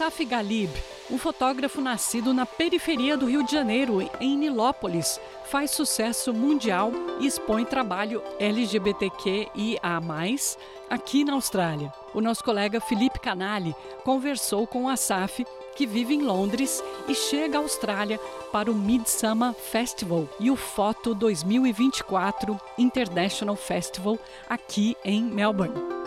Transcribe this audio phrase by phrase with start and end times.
[0.00, 0.70] Asaf Galib,
[1.10, 6.90] um fotógrafo nascido na periferia do Rio de Janeiro, em Nilópolis, faz sucesso mundial
[7.20, 10.00] e expõe trabalho LGBTQIA+,
[10.88, 11.92] aqui na Austrália.
[12.14, 15.44] O nosso colega Felipe Canali conversou com Asaf,
[15.76, 18.18] que vive em Londres e chega à Austrália
[18.50, 25.99] para o Midsummer Festival e o Foto 2024 International Festival aqui em Melbourne.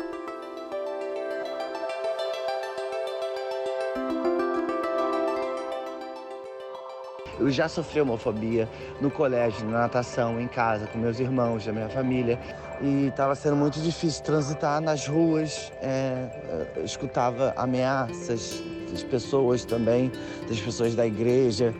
[7.39, 8.69] Eu já sofri homofobia
[9.01, 12.39] no colégio, na natação, em casa, com meus irmãos, da minha família.
[12.81, 15.71] E estava sendo muito difícil transitar nas ruas.
[15.81, 20.11] É, eu escutava ameaças das pessoas também,
[20.47, 21.73] das pessoas da igreja.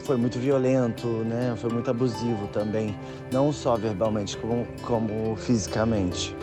[0.00, 1.54] Foi muito violento, né?
[1.56, 2.96] Foi muito abusivo também,
[3.32, 6.36] não só verbalmente como, como fisicamente.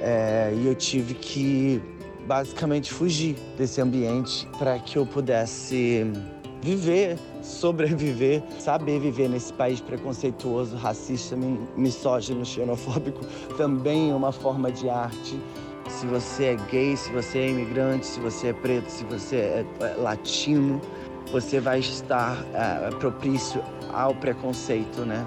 [0.00, 1.82] É, e eu tive que
[2.26, 6.10] basicamente fugir desse ambiente para que eu pudesse
[6.66, 11.36] viver, sobreviver, saber viver nesse país preconceituoso, racista,
[11.76, 13.24] misógino, xenofóbico,
[13.56, 15.38] também é uma forma de arte.
[15.88, 19.66] Se você é gay, se você é imigrante, se você é preto, se você é,
[19.80, 20.80] é latino,
[21.30, 25.24] você vai estar é, propício ao preconceito, né?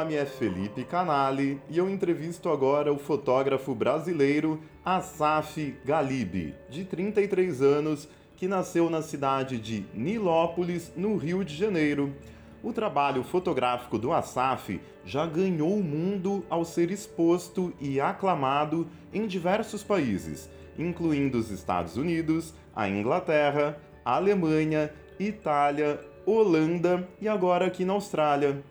[0.00, 7.60] Nome é Felipe Canali e eu entrevisto agora o fotógrafo brasileiro Asaf Galib, de 33
[7.60, 12.14] anos, que nasceu na cidade de Nilópolis, no Rio de Janeiro.
[12.62, 19.26] O trabalho fotográfico do Asaf já ganhou o mundo ao ser exposto e aclamado em
[19.26, 20.48] diversos países,
[20.78, 28.62] incluindo os Estados Unidos, a Inglaterra, a Alemanha, Itália, Holanda e agora aqui na Austrália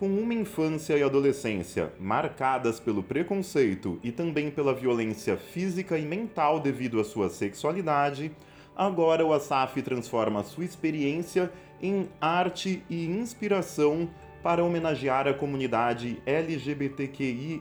[0.00, 6.58] com uma infância e adolescência marcadas pelo preconceito e também pela violência física e mental
[6.58, 8.32] devido à sua sexualidade,
[8.74, 11.52] agora o Asaf transforma sua experiência
[11.82, 14.08] em arte e inspiração
[14.42, 17.60] para homenagear a comunidade LGBTQIA.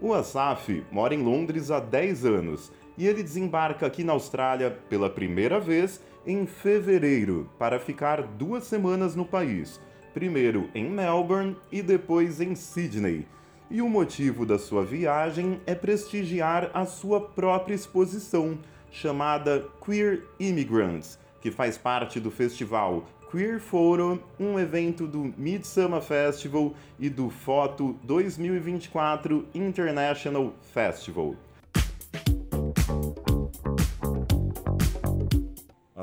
[0.00, 5.10] O Asaf mora em Londres há 10 anos e ele desembarca aqui na Austrália pela
[5.10, 9.78] primeira vez em fevereiro para ficar duas semanas no país
[10.12, 13.26] primeiro em Melbourne e depois em Sydney.
[13.70, 18.58] E o motivo da sua viagem é prestigiar a sua própria exposição,
[18.90, 26.74] chamada Queer Immigrants, que faz parte do festival Queer Photo, um evento do Midsummer Festival
[26.98, 31.36] e do Foto 2024 International Festival.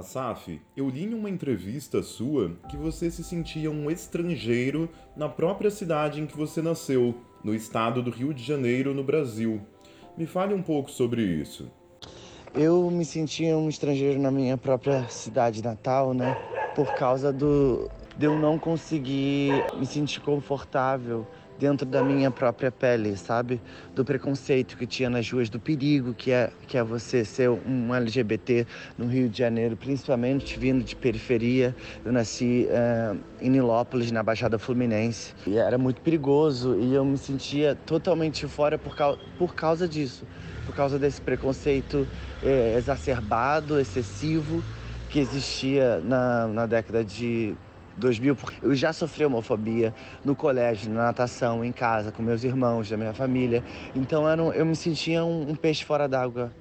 [0.07, 4.88] Asaf, eu li em uma entrevista sua que você se sentia um estrangeiro
[5.18, 7.13] na própria cidade em que você nasceu,
[7.44, 9.59] no estado do Rio de Janeiro, no Brasil.
[10.18, 11.69] Me fale um pouco sobre isso.
[12.56, 16.35] Eu me sentia um estrangeiro na minha própria cidade natal, né?
[16.74, 21.28] Por causa do de eu não conseguir me sentir confortável
[21.59, 23.59] dentro da minha própria pele, sabe?
[23.95, 27.94] Do preconceito que tinha nas ruas, do perigo que é, que é você ser um
[27.94, 28.66] LGBT
[28.97, 31.75] no Rio de Janeiro, principalmente vindo de periferia.
[32.06, 37.18] Eu nasci uh, em Nilópolis, na Baixada Fluminense, e era muito perigoso e eu me
[37.18, 40.25] sentia totalmente fora por, causa, por causa disso,
[40.66, 42.07] por causa desse preconceito
[42.44, 44.63] eh, exacerbado, excessivo
[45.09, 47.56] que existia na, na década de
[47.97, 49.93] 2000, eu já sofri homofobia
[50.23, 53.63] no colégio, na natação, em casa, com meus irmãos, da minha família.
[53.95, 56.51] Então eu, eu me sentia um, um peixe fora d'água.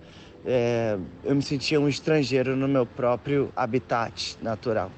[0.44, 4.90] É, eu me sentia um estrangeiro no meu próprio habitat natural.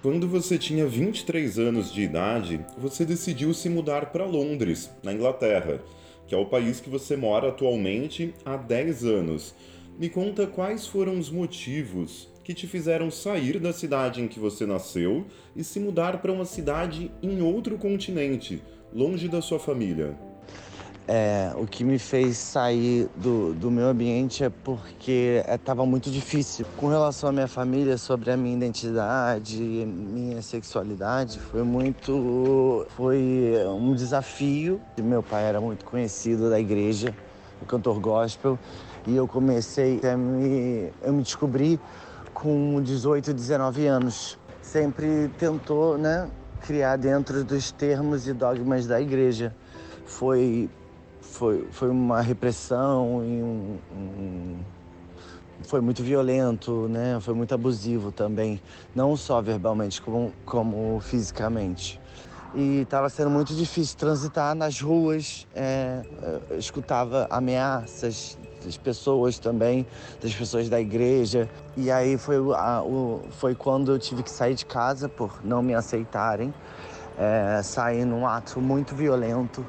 [0.00, 5.80] Quando você tinha 23 anos de idade, você decidiu se mudar para Londres, na Inglaterra,
[6.26, 9.54] que é o país que você mora atualmente há 10 anos.
[9.98, 14.66] Me conta quais foram os motivos que te fizeram sair da cidade em que você
[14.66, 18.62] nasceu e se mudar para uma cidade em outro continente,
[18.92, 20.16] longe da sua família?
[21.06, 26.10] É, o que me fez sair do, do meu ambiente é porque estava é, muito
[26.10, 26.64] difícil.
[26.76, 32.86] Com relação à minha família, sobre a minha identidade, minha sexualidade, foi muito.
[32.96, 34.80] Foi um desafio.
[34.96, 37.12] Meu pai era muito conhecido da igreja,
[37.60, 38.56] o cantor gospel,
[39.04, 40.92] e eu comecei a me.
[41.02, 41.80] Eu me descobri
[42.42, 44.36] com 18, 19 anos.
[44.60, 46.28] Sempre tentou, né,
[46.60, 49.54] criar dentro dos termos e dogmas da igreja.
[50.04, 50.68] Foi,
[51.20, 54.56] foi, foi uma repressão e um, um,
[55.62, 57.18] foi muito violento, né?
[57.20, 58.60] Foi muito abusivo também,
[58.92, 62.00] não só verbalmente como, como fisicamente.
[62.54, 65.46] E estava sendo muito difícil transitar nas ruas.
[65.54, 66.02] É,
[66.58, 69.86] escutava ameaças das pessoas também,
[70.20, 71.48] das pessoas da igreja.
[71.76, 75.62] E aí foi, a, o, foi quando eu tive que sair de casa por não
[75.62, 76.52] me aceitarem.
[77.18, 79.64] É, sair num ato muito violento.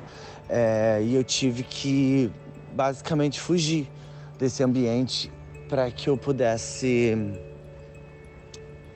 [0.49, 2.31] É, e eu tive que
[2.73, 3.89] basicamente fugir
[4.37, 5.31] desse ambiente
[5.67, 7.17] para que eu pudesse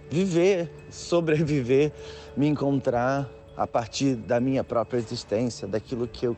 [0.09, 1.91] viver, sobreviver,
[2.35, 6.37] me encontrar a partir da minha própria existência, daquilo que eu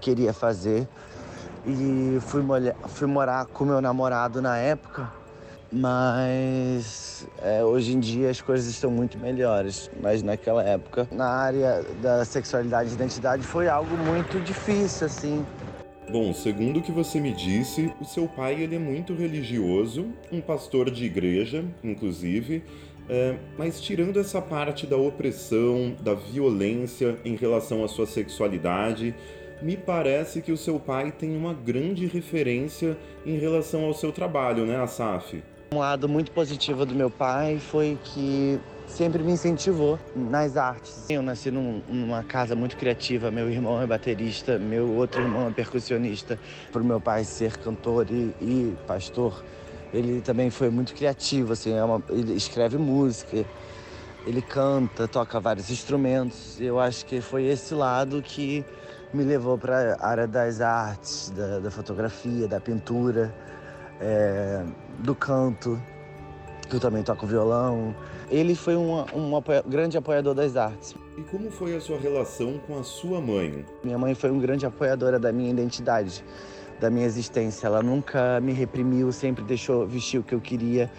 [0.00, 0.88] queria fazer.
[1.66, 2.42] E fui,
[2.86, 5.12] fui morar com meu namorado na época,
[5.72, 9.90] mas é, hoje em dia as coisas estão muito melhores.
[10.00, 15.44] Mas naquela época, na área da sexualidade e identidade, foi algo muito difícil, assim.
[16.08, 20.40] Bom, segundo o que você me disse, o seu pai ele é muito religioso, um
[20.40, 22.62] pastor de igreja, inclusive,
[23.08, 29.16] é, mas tirando essa parte da opressão, da violência em relação à sua sexualidade,
[29.62, 34.66] me parece que o seu pai tem uma grande referência em relação ao seu trabalho,
[34.66, 35.42] né, Asaf?
[35.72, 41.10] Um lado muito positivo do meu pai foi que sempre me incentivou nas artes.
[41.10, 43.30] Eu nasci num, numa casa muito criativa.
[43.30, 46.38] Meu irmão é baterista, meu outro irmão é percussionista.
[46.70, 49.44] Por meu pai ser cantor e, e pastor,
[49.92, 51.52] ele também foi muito criativo.
[51.52, 53.44] Assim, é uma, ele escreve música,
[54.24, 56.60] ele canta, toca vários instrumentos.
[56.60, 58.64] Eu acho que foi esse lado que
[59.16, 63.34] me levou para a área das artes, da, da fotografia, da pintura,
[63.98, 64.62] é,
[64.98, 65.80] do canto
[66.68, 67.94] que eu também toco violão.
[68.30, 70.94] Ele foi um, um apoia grande apoiador das artes.
[71.16, 73.64] E como foi a sua relação com a sua mãe?
[73.82, 76.24] Minha mãe foi um grande apoiadora da minha identidade,
[76.78, 77.68] da minha existência.
[77.68, 80.90] Ela nunca me reprimiu, sempre deixou vestir o que eu queria,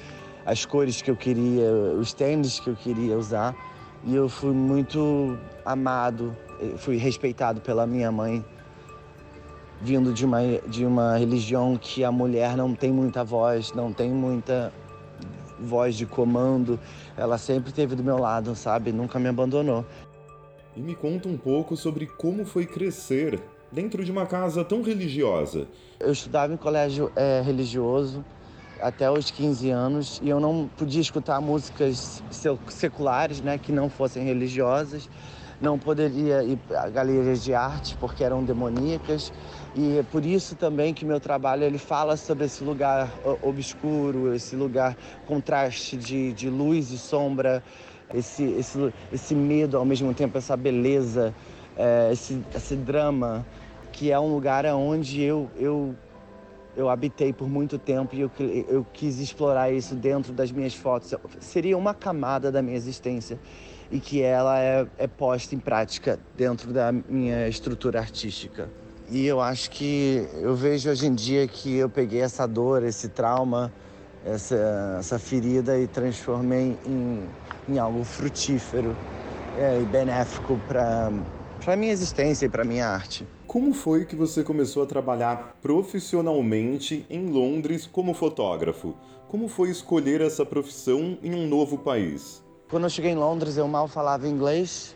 [0.45, 1.69] as cores que eu queria,
[1.99, 3.53] os tênis que eu queria usar.
[4.03, 6.35] E eu fui muito amado,
[6.77, 8.43] fui respeitado pela minha mãe,
[9.81, 14.09] vindo de uma, de uma religião que a mulher não tem muita voz, não tem
[14.09, 14.71] muita
[15.59, 16.79] voz de comando.
[17.15, 18.91] Ela sempre esteve do meu lado, sabe?
[18.91, 19.85] Nunca me abandonou.
[20.75, 23.41] E me conta um pouco sobre como foi crescer
[23.71, 25.67] dentro de uma casa tão religiosa.
[25.99, 28.23] Eu estudava em colégio é, religioso
[28.81, 32.23] até os 15 anos e eu não podia escutar músicas
[32.69, 35.09] seculares, né, que não fossem religiosas.
[35.59, 39.33] Não poderia ir a galerias de arte porque eram demoníacas.
[39.75, 44.55] E é por isso também que meu trabalho ele fala sobre esse lugar obscuro, esse
[44.55, 44.95] lugar
[45.25, 47.63] contraste de, de luz e sombra,
[48.13, 51.33] esse, esse, esse medo ao mesmo tempo, essa beleza,
[51.75, 53.45] é, esse, esse drama,
[53.91, 55.95] que é um lugar onde eu, eu,
[56.77, 58.31] eu habitei por muito tempo e eu,
[58.69, 61.13] eu quis explorar isso dentro das minhas fotos.
[61.39, 63.39] Seria uma camada da minha existência
[63.91, 68.69] e que ela é, é posta em prática dentro da minha estrutura artística.
[69.09, 73.09] E eu acho que eu vejo hoje em dia que eu peguei essa dor, esse
[73.09, 73.73] trauma,
[74.23, 77.23] essa, essa ferida e transformei em,
[77.67, 78.95] em algo frutífero
[79.57, 81.11] é, e benéfico para
[81.65, 83.27] a minha existência e para minha arte.
[83.45, 88.95] Como foi que você começou a trabalhar profissionalmente em Londres como fotógrafo?
[89.27, 92.43] Como foi escolher essa profissão em um novo país?
[92.69, 94.95] Quando eu cheguei em Londres, eu mal falava inglês.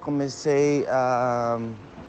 [0.00, 1.58] Comecei a,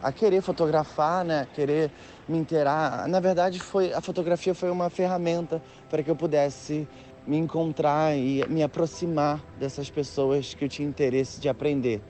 [0.01, 1.47] a querer fotografar, né?
[1.53, 1.91] Querer
[2.27, 3.07] me inteirar.
[3.07, 6.87] Na verdade, foi a fotografia foi uma ferramenta para que eu pudesse
[7.25, 12.01] me encontrar e me aproximar dessas pessoas que eu tinha interesse de aprender.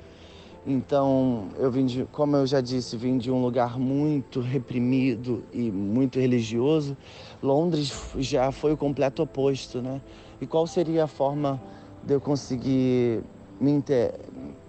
[0.65, 5.71] Então, eu vim de, como eu já disse, vim de um lugar muito reprimido e
[5.71, 6.97] muito religioso.
[7.41, 10.01] Londres já foi o completo oposto, né?
[10.41, 11.61] E qual seria a forma
[12.03, 13.23] de eu conseguir
[13.59, 14.13] me, inter...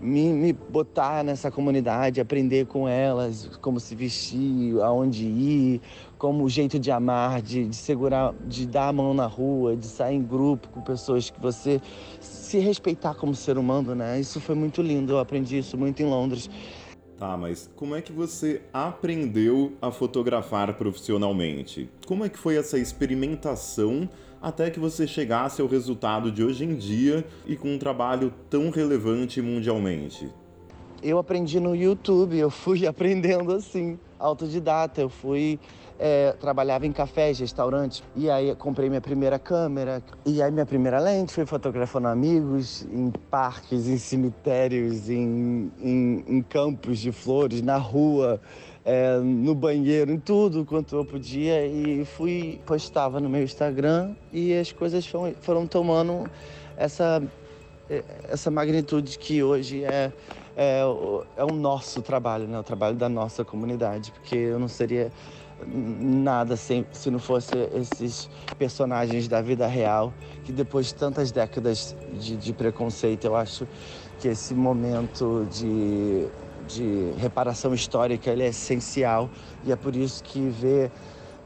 [0.01, 5.81] me, me, botar nessa comunidade, aprender com elas, como se vestir, aonde ir,
[6.17, 9.87] como o jeito de amar, de, de segurar, de dar a mão na rua, de
[9.87, 11.81] sair em grupo com pessoas que você
[12.21, 14.19] se respeitar como ser humano, né?
[14.21, 16.49] Isso foi muito lindo, eu aprendi isso muito em Londres.
[17.19, 21.91] Tá, mas como é que você aprendeu a fotografar profissionalmente?
[22.07, 24.09] Como é que foi essa experimentação
[24.41, 28.71] até que você chegasse ao resultado de hoje em dia e com um trabalho tão
[28.71, 30.31] relevante mundialmente?
[31.03, 35.01] Eu aprendi no YouTube, eu fui aprendendo assim, autodidata.
[35.01, 35.59] Eu fui
[35.99, 38.03] é, trabalhava em cafés, restaurantes.
[38.15, 40.03] E aí comprei minha primeira câmera.
[40.25, 46.43] E aí minha primeira lente, fui fotografando amigos em parques, em cemitérios, em, em, em
[46.43, 48.41] campos de flores, na rua.
[48.85, 54.55] É, no banheiro, em tudo quanto eu podia e fui postava no meu Instagram e
[54.55, 56.25] as coisas foram, foram tomando
[56.75, 57.23] essa
[58.31, 60.11] essa magnitude que hoje é
[60.61, 60.81] é,
[61.37, 62.59] é o nosso trabalho, né?
[62.59, 65.13] o trabalho da nossa comunidade, porque eu não seria
[65.67, 70.13] nada sem, se não fosse esses personagens da vida real,
[70.45, 73.67] que depois de tantas décadas de, de preconceito, eu acho
[74.19, 76.27] que esse momento de,
[76.67, 79.31] de reparação histórica ele é essencial
[79.65, 80.91] e é por isso que ver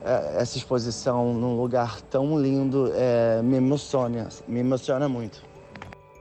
[0.05, 5.43] é, essa exposição num lugar tão lindo é, me emociona, me emociona muito.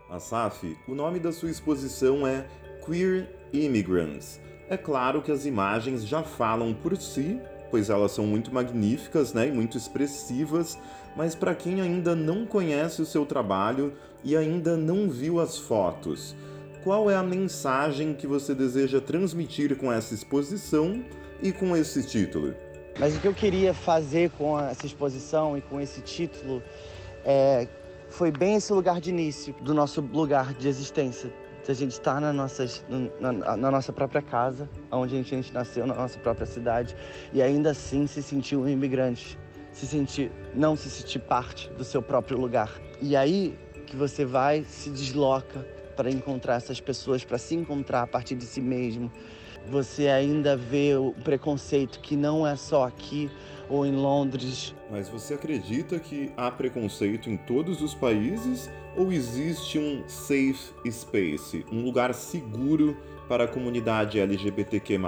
[0.10, 2.45] Asaf, o nome da sua exposição é
[2.86, 4.39] Queer Immigrants.
[4.69, 7.39] É claro que as imagens já falam por si,
[7.72, 10.78] pois elas são muito magníficas né, e muito expressivas,
[11.16, 16.36] mas para quem ainda não conhece o seu trabalho e ainda não viu as fotos,
[16.84, 21.04] qual é a mensagem que você deseja transmitir com essa exposição
[21.42, 22.54] e com esse título?
[23.00, 26.62] Mas o que eu queria fazer com essa exposição e com esse título
[27.24, 27.68] é,
[28.10, 31.32] foi bem esse lugar de início do nosso lugar de existência
[31.70, 36.18] a gente está na, na, na, nossa própria casa, onde a gente nasceu, na nossa
[36.18, 36.96] própria cidade,
[37.34, 39.38] e ainda assim se sentir um imigrante,
[39.72, 42.72] se sentir, não se sentir parte do seu próprio lugar.
[43.01, 48.08] E aí que você vai, se desloca para encontrar essas pessoas, para se encontrar a
[48.08, 49.12] partir de si mesmo.
[49.68, 53.30] Você ainda vê o preconceito que não é só aqui
[53.70, 54.74] ou em Londres.
[54.89, 61.65] Mas você acredita que há preconceito em todos os países ou existe um safe space,
[61.71, 65.00] um lugar seguro para a comunidade LGBTQ+.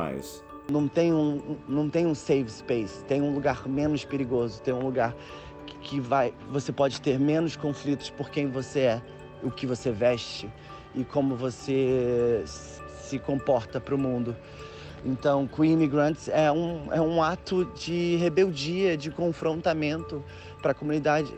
[0.72, 4.84] Não tem um, não tem um safe space, tem um lugar menos perigoso, tem um
[4.86, 5.16] lugar
[5.82, 9.02] que vai, você pode ter menos conflitos por quem você é,
[9.44, 10.50] o que você veste
[10.96, 14.36] e como você se comporta para o mundo.
[15.06, 20.24] Então, Queen Immigrants é um, é um ato de rebeldia, de confrontamento
[20.62, 21.34] para a comunidade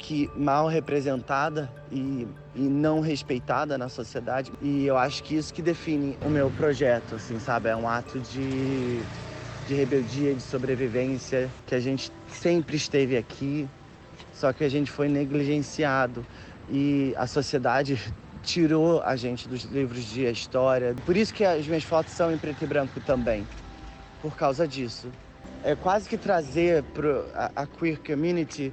[0.00, 4.50] que mal representada e, e, não respeitada na sociedade.
[4.62, 7.68] E eu acho que isso que define o meu projeto, assim, sabe?
[7.68, 9.00] É um ato de,
[9.68, 13.68] de rebeldia, de sobrevivência, que a gente sempre esteve aqui,
[14.32, 16.24] só que a gente foi negligenciado
[16.70, 18.00] e a sociedade
[18.42, 20.96] tirou a gente dos livros de história.
[21.04, 23.46] Por isso que as minhas fotos são em preto e branco também,
[24.22, 25.08] por causa disso.
[25.62, 28.72] É quase que trazer para a, queer community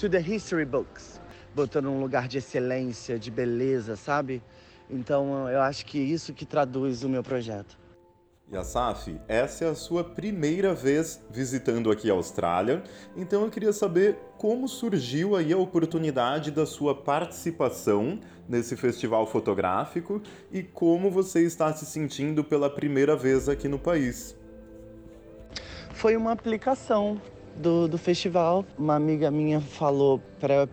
[0.00, 1.20] to the history books,
[1.54, 4.42] botando um lugar de excelência, de beleza, sabe?
[4.88, 7.78] Então eu acho que isso que traduz o meu projeto.
[8.50, 12.82] E Asaf, essa é a sua primeira vez visitando aqui a Austrália,
[13.14, 20.22] então eu queria saber como surgiu aí a oportunidade da sua participação nesse festival fotográfico
[20.50, 24.34] e como você está se sentindo pela primeira vez aqui no país.
[25.92, 27.20] Foi uma aplicação
[27.56, 28.64] do, do festival.
[28.78, 30.68] Uma amiga minha falou para eu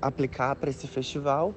[0.00, 1.54] aplicar para esse festival.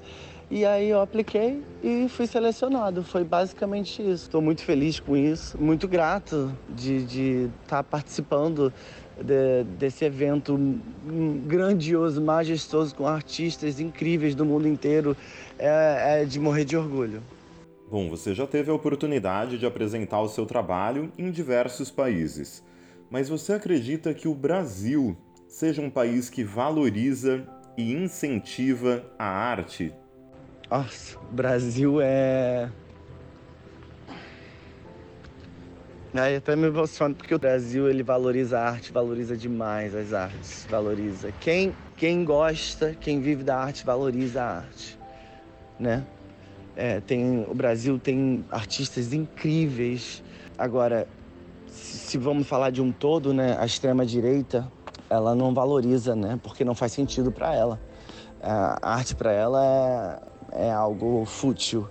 [0.50, 3.04] E aí eu apliquei e fui selecionado.
[3.04, 4.26] Foi basicamente isso.
[4.26, 8.72] Estou muito feliz com isso, muito grato de estar tá participando
[9.22, 10.58] de, desse evento
[11.46, 15.18] grandioso, majestoso, com artistas incríveis do mundo inteiro.
[15.58, 17.24] É, é de morrer de orgulho.
[17.90, 22.64] Bom, você já teve a oportunidade de apresentar o seu trabalho em diversos países.
[23.10, 25.16] Mas você acredita que o Brasil
[25.48, 27.46] seja um país que valoriza
[27.78, 29.94] e incentiva a arte?
[30.70, 32.70] Nossa, o Brasil é.
[36.14, 40.66] Aí até me emociono porque o Brasil ele valoriza a arte, valoriza demais as artes,
[40.70, 41.32] valoriza.
[41.42, 44.98] Quem, quem gosta, quem vive da arte, valoriza a arte,
[45.78, 46.08] né?
[46.76, 50.24] É, tem, o Brasil tem artistas incríveis.
[50.58, 51.08] Agora,
[51.76, 54.72] se vamos falar de um todo, né, a extrema direita,
[55.10, 57.80] ela não valoriza, né, porque não faz sentido para ela.
[58.42, 61.88] A arte para ela é, é algo fútil,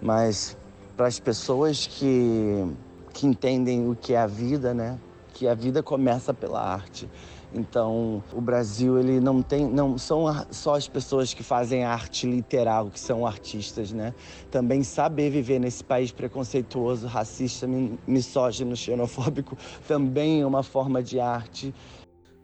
[0.00, 0.56] mas
[0.96, 2.66] para as pessoas que
[3.12, 4.98] que entendem o que é a vida, né,
[5.34, 7.08] que a vida começa pela arte.
[7.54, 12.88] Então, o Brasil ele não tem, não são só as pessoas que fazem arte literal
[12.88, 14.14] que são artistas, né?
[14.50, 17.66] Também saber viver nesse país preconceituoso, racista,
[18.06, 19.56] misógino, xenofóbico
[19.86, 21.74] também é uma forma de arte.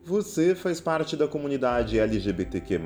[0.05, 2.79] Você faz parte da comunidade LGBTQ+,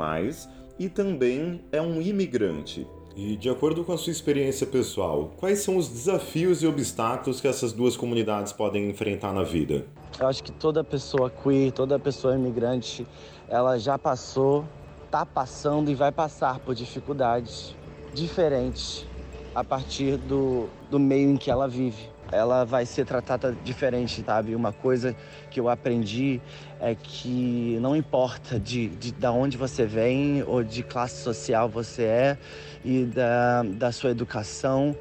[0.79, 2.87] e também é um imigrante.
[3.15, 7.49] E de acordo com a sua experiência pessoal, quais são os desafios e obstáculos que
[7.49, 9.87] essas duas comunidades podem enfrentar na vida?
[10.21, 13.07] Eu acho que toda pessoa queer, toda pessoa imigrante,
[13.49, 14.65] ela já passou,
[15.07, 17.75] está passando e vai passar por dificuldades
[18.13, 19.07] diferentes
[19.55, 22.11] a partir do, do meio em que ela vive.
[22.31, 24.55] Ela vai ser tratada diferente, sabe?
[24.55, 25.15] Uma coisa
[25.51, 26.41] que eu aprendi
[26.81, 32.05] é que não importa de, de, de onde você vem ou de classe social você
[32.05, 32.39] é
[32.83, 34.97] e da, da sua educação,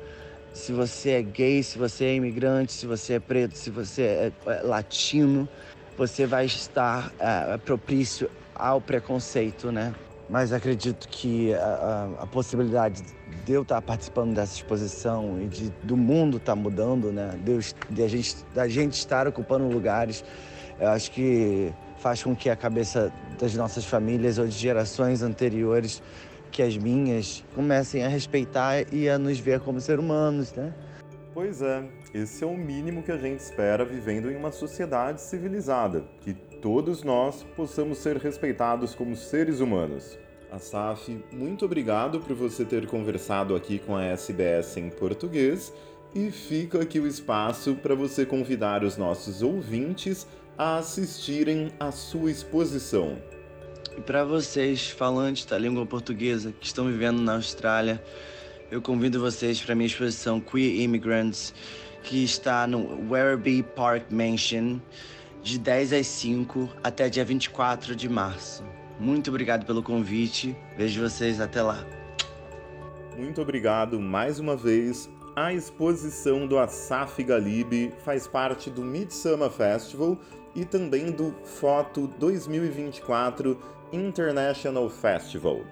[0.54, 4.32] se você é gay, se você é imigrante, se você é preto, se você é,
[4.46, 5.48] é latino,
[5.98, 9.94] você vai estar é, propício ao preconceito, né?
[10.30, 11.60] Mas acredito que a,
[12.18, 13.04] a, a, possibilidade
[13.44, 17.38] de eu estar participando dessa exposição e de, do mundo estar mudando, né?
[17.44, 20.24] Deus, de a gente, da gente estar ocupando lugares,
[20.80, 26.02] eu acho que faz com que a cabeça das nossas famílias ou de gerações anteriores
[26.52, 30.74] que as minhas comecem a respeitar e a nos ver como seres humanos, né?
[31.34, 36.04] Pois é, esse é o mínimo que a gente espera vivendo em uma sociedade civilizada,
[36.22, 40.20] que todos nós possamos ser respeitados como seres humanos.
[40.52, 45.74] Asaf, muito obrigado por você ter conversado aqui com a SBS em português
[46.14, 50.28] e fica aqui o espaço para você convidar os nossos ouvintes
[50.58, 53.18] a assistirem à sua exposição.
[53.98, 58.02] E para vocês, falantes da língua portuguesa que estão vivendo na Austrália,
[58.72, 61.54] eu convido vocês para minha exposição Queer Immigrants,
[62.02, 64.80] que está no Werribee Park Mansion,
[65.44, 68.64] de 10 às 5 até dia 24 de março.
[68.98, 70.56] Muito obrigado pelo convite.
[70.78, 71.86] Vejo vocês até lá.
[73.18, 75.10] Muito obrigado mais uma vez.
[75.36, 80.18] A exposição do Asaf Galib faz parte do Midsummer Festival
[80.56, 83.58] e também do Foto 2024
[83.92, 85.66] International Festival.